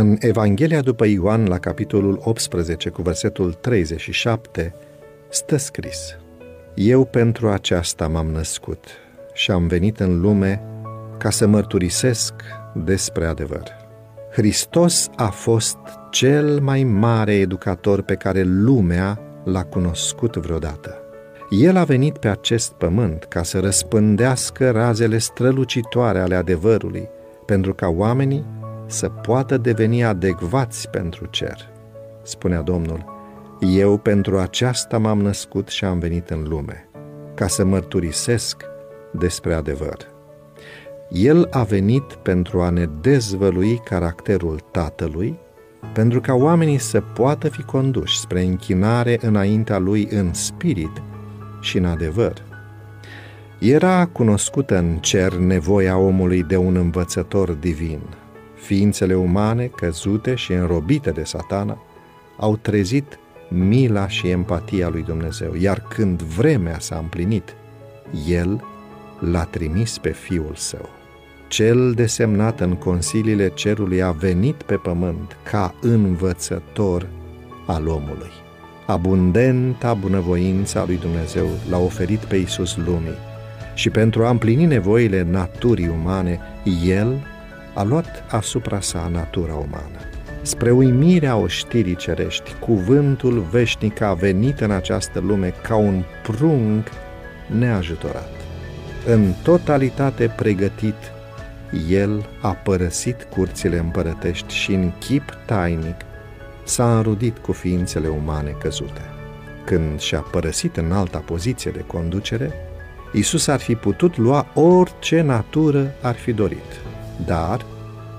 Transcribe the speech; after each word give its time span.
În 0.00 0.16
Evanghelia 0.20 0.80
după 0.80 1.06
Ioan, 1.06 1.46
la 1.46 1.58
capitolul 1.58 2.20
18, 2.24 2.88
cu 2.88 3.02
versetul 3.02 3.52
37, 3.52 4.74
stă 5.28 5.56
scris 5.56 6.16
Eu 6.74 7.04
pentru 7.04 7.48
aceasta 7.48 8.08
m-am 8.08 8.26
născut 8.26 8.84
și 9.32 9.50
am 9.50 9.66
venit 9.66 10.00
în 10.00 10.20
lume 10.20 10.62
ca 11.16 11.30
să 11.30 11.46
mărturisesc 11.46 12.32
despre 12.74 13.26
adevăr. 13.26 13.62
Hristos 14.32 15.08
a 15.16 15.28
fost 15.28 15.78
cel 16.10 16.60
mai 16.60 16.82
mare 16.82 17.34
educator 17.34 18.02
pe 18.02 18.14
care 18.14 18.42
lumea 18.42 19.20
l-a 19.44 19.64
cunoscut 19.64 20.36
vreodată. 20.36 21.00
El 21.50 21.76
a 21.76 21.84
venit 21.84 22.18
pe 22.18 22.28
acest 22.28 22.72
pământ 22.72 23.24
ca 23.24 23.42
să 23.42 23.60
răspândească 23.60 24.70
razele 24.70 25.18
strălucitoare 25.18 26.18
ale 26.18 26.34
adevărului, 26.34 27.08
pentru 27.46 27.74
ca 27.74 27.88
oamenii 27.88 28.44
să 28.88 29.08
poată 29.08 29.56
deveni 29.56 30.04
adecvați 30.04 30.88
pentru 30.90 31.26
cer. 31.26 31.68
Spunea 32.22 32.60
Domnul, 32.60 33.04
eu 33.60 33.96
pentru 33.96 34.38
aceasta 34.38 34.98
m-am 34.98 35.20
născut 35.20 35.68
și 35.68 35.84
am 35.84 35.98
venit 35.98 36.30
în 36.30 36.42
lume, 36.48 36.88
ca 37.34 37.46
să 37.46 37.64
mărturisesc 37.64 38.62
despre 39.12 39.54
adevăr. 39.54 39.96
El 41.10 41.48
a 41.50 41.62
venit 41.62 42.02
pentru 42.02 42.60
a 42.60 42.70
ne 42.70 42.86
dezvălui 43.00 43.80
caracterul 43.84 44.60
Tatălui, 44.70 45.38
pentru 45.92 46.20
ca 46.20 46.34
oamenii 46.34 46.78
să 46.78 47.00
poată 47.00 47.48
fi 47.48 47.62
conduși 47.62 48.18
spre 48.18 48.42
închinare 48.42 49.18
înaintea 49.20 49.78
Lui 49.78 50.08
în 50.10 50.34
spirit 50.34 51.02
și 51.60 51.78
în 51.78 51.84
adevăr. 51.84 52.42
Era 53.58 54.06
cunoscută 54.06 54.78
în 54.78 54.96
cer 54.96 55.34
nevoia 55.34 55.98
omului 55.98 56.42
de 56.42 56.56
un 56.56 56.76
învățător 56.76 57.50
divin. 57.52 58.00
Ființele 58.68 59.14
umane, 59.14 59.66
căzute 59.66 60.34
și 60.34 60.52
înrobite 60.52 61.10
de 61.10 61.22
satana, 61.24 61.78
au 62.36 62.56
trezit 62.56 63.18
mila 63.48 64.08
și 64.08 64.28
empatia 64.28 64.88
lui 64.88 65.02
Dumnezeu, 65.02 65.54
iar 65.54 65.80
când 65.88 66.22
vremea 66.22 66.78
s-a 66.78 66.96
împlinit, 66.96 67.54
El 68.28 68.64
l-a 69.20 69.44
trimis 69.44 69.98
pe 69.98 70.10
Fiul 70.10 70.52
Său. 70.54 70.88
Cel 71.48 71.92
desemnat 71.92 72.60
în 72.60 72.74
consiliile 72.74 73.48
cerului 73.48 74.02
a 74.02 74.10
venit 74.10 74.62
pe 74.62 74.74
pământ 74.74 75.36
ca 75.50 75.74
învățător 75.80 77.08
al 77.66 77.86
omului. 77.86 78.32
Abundenta 78.86 79.94
bunăvoința 79.94 80.84
lui 80.86 80.96
Dumnezeu 80.96 81.46
l-a 81.70 81.78
oferit 81.78 82.18
pe 82.18 82.36
Iisus 82.36 82.76
lumii 82.76 83.18
și 83.74 83.90
pentru 83.90 84.24
a 84.24 84.30
împlini 84.30 84.64
nevoile 84.64 85.22
naturii 85.22 85.88
umane, 86.00 86.40
El 86.86 87.22
a 87.78 87.82
luat 87.82 88.24
asupra 88.28 88.80
sa 88.80 89.08
natura 89.12 89.54
umană. 89.54 89.98
Spre 90.42 90.70
uimirea 90.70 91.36
oștirii 91.36 91.96
cerești, 91.96 92.54
cuvântul 92.60 93.46
veșnic 93.50 94.00
a 94.00 94.14
venit 94.14 94.60
în 94.60 94.70
această 94.70 95.20
lume 95.20 95.54
ca 95.62 95.76
un 95.76 96.02
prunc 96.22 96.86
neajutorat. 97.58 98.30
În 99.06 99.32
totalitate 99.42 100.32
pregătit, 100.36 101.12
el 101.88 102.28
a 102.40 102.50
părăsit 102.50 103.22
curțile 103.30 103.78
împărătești 103.78 104.54
și 104.54 104.72
în 104.72 104.92
chip 104.98 105.38
tainic 105.46 105.96
s-a 106.64 106.96
înrudit 106.96 107.38
cu 107.38 107.52
ființele 107.52 108.08
umane 108.08 108.56
căzute. 108.60 109.02
Când 109.64 110.00
și-a 110.00 110.20
părăsit 110.20 110.76
în 110.76 110.92
alta 110.92 111.18
poziție 111.18 111.70
de 111.70 111.84
conducere, 111.86 112.52
Isus 113.12 113.46
ar 113.46 113.60
fi 113.60 113.74
putut 113.74 114.16
lua 114.16 114.46
orice 114.54 115.20
natură 115.20 115.94
ar 116.02 116.14
fi 116.14 116.32
dorit, 116.32 116.80
dar 117.26 117.64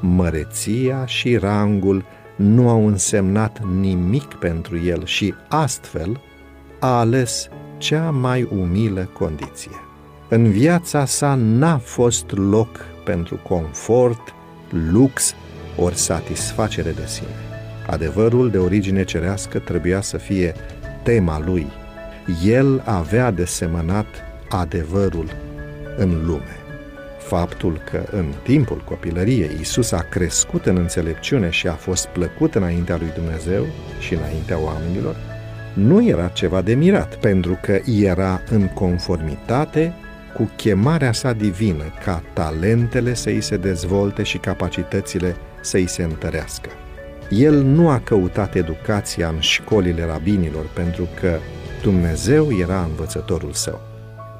măreția 0.00 1.06
și 1.06 1.36
rangul 1.36 2.04
nu 2.36 2.68
au 2.68 2.86
însemnat 2.86 3.60
nimic 3.80 4.34
pentru 4.34 4.78
el 4.78 5.04
și 5.04 5.34
astfel 5.48 6.20
a 6.80 6.98
ales 6.98 7.48
cea 7.78 8.10
mai 8.10 8.48
umilă 8.58 9.08
condiție. 9.12 9.70
În 10.28 10.50
viața 10.50 11.04
sa 11.04 11.34
n-a 11.34 11.78
fost 11.78 12.30
loc 12.30 12.68
pentru 13.04 13.40
confort, 13.48 14.34
lux 14.90 15.34
ori 15.76 15.94
satisfacere 15.94 16.90
de 16.90 17.06
sine. 17.06 17.28
Adevărul 17.86 18.50
de 18.50 18.58
origine 18.58 19.04
cerească 19.04 19.58
trebuia 19.58 20.00
să 20.00 20.16
fie 20.16 20.54
tema 21.02 21.42
lui. 21.44 21.66
El 22.44 22.82
avea 22.84 23.30
de 23.30 23.44
semănat 23.44 24.06
adevărul 24.48 25.26
în 25.96 26.26
lume. 26.26 26.63
Faptul 27.24 27.80
că 27.90 28.04
în 28.10 28.32
timpul 28.42 28.82
copilăriei 28.84 29.50
Isus 29.60 29.92
a 29.92 30.06
crescut 30.10 30.66
în 30.66 30.76
înțelepciune 30.76 31.50
și 31.50 31.66
a 31.66 31.72
fost 31.72 32.06
plăcut 32.06 32.54
înaintea 32.54 32.96
lui 32.96 33.12
Dumnezeu 33.14 33.66
și 33.98 34.14
înaintea 34.14 34.58
oamenilor, 34.58 35.16
nu 35.74 36.06
era 36.08 36.28
ceva 36.28 36.62
de 36.62 36.74
mirat, 36.74 37.16
pentru 37.16 37.58
că 37.62 37.80
era 38.02 38.40
în 38.50 38.68
conformitate 38.68 39.92
cu 40.34 40.50
chemarea 40.56 41.12
sa 41.12 41.32
divină 41.32 41.84
ca 42.04 42.22
talentele 42.32 43.14
să 43.14 43.28
îi 43.28 43.40
se 43.40 43.56
dezvolte 43.56 44.22
și 44.22 44.38
capacitățile 44.38 45.36
să 45.60 45.76
îi 45.76 45.88
se 45.88 46.02
întărească. 46.02 46.68
El 47.30 47.54
nu 47.62 47.88
a 47.88 48.00
căutat 48.00 48.54
educația 48.54 49.28
în 49.28 49.40
școlile 49.40 50.04
rabinilor 50.04 50.66
pentru 50.74 51.08
că 51.20 51.38
Dumnezeu 51.82 52.58
era 52.60 52.82
învățătorul 52.82 53.52
său. 53.52 53.80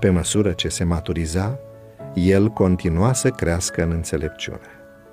Pe 0.00 0.10
măsură 0.10 0.52
ce 0.52 0.68
se 0.68 0.84
maturiza, 0.84 1.58
el 2.14 2.48
continua 2.48 3.12
să 3.12 3.30
crească 3.30 3.82
în 3.82 3.91
înțelepciune. 3.91 4.58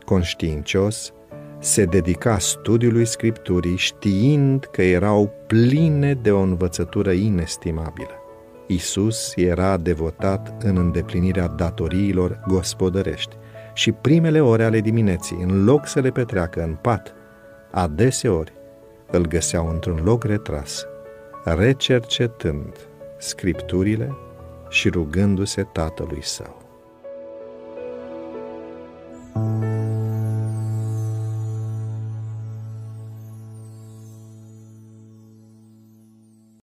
Conștiincios, 0.05 1.13
se 1.59 1.85
dedica 1.85 2.37
studiului 2.37 3.05
Scripturii 3.05 3.77
știind 3.77 4.65
că 4.71 4.81
erau 4.81 5.33
pline 5.47 6.13
de 6.13 6.31
o 6.31 6.39
învățătură 6.39 7.11
inestimabilă. 7.11 8.15
Isus 8.67 9.33
era 9.35 9.77
devotat 9.77 10.63
în 10.63 10.77
îndeplinirea 10.77 11.47
datoriilor 11.47 12.39
gospodărești 12.47 13.35
și 13.73 13.91
primele 13.91 14.41
ore 14.41 14.63
ale 14.63 14.79
dimineții, 14.79 15.37
în 15.41 15.63
loc 15.63 15.87
să 15.87 15.99
le 15.99 16.09
petreacă 16.09 16.63
în 16.63 16.77
pat, 16.81 17.13
adeseori 17.71 18.53
îl 19.11 19.27
găseau 19.27 19.69
într-un 19.69 20.01
loc 20.03 20.23
retras, 20.23 20.85
recercetând 21.43 22.75
scripturile 23.17 24.15
și 24.69 24.89
rugându-se 24.89 25.63
tatălui 25.63 26.23
său. 26.23 26.60